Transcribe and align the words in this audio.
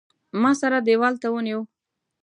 ما 0.41 0.51
سره 0.61 0.77
دېوال 0.87 1.15
ته 1.21 1.27
ونیو. 1.33 1.61